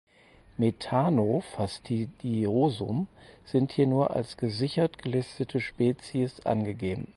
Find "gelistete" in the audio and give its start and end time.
4.97-5.59